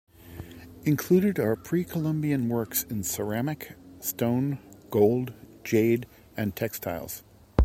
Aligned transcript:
Included 0.83 1.37
are 1.37 1.55
pre-Columbian 1.55 2.49
works 2.49 2.81
in 2.89 3.03
ceramic, 3.03 3.73
stone, 3.99 4.57
gold, 4.89 5.31
jade 5.63 6.07
and 6.35 6.55
textiles. 6.55 7.21